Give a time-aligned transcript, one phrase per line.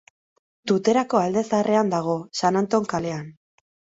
[0.71, 3.31] Tuterako Alde Zaharrean dago, San Anton kalean.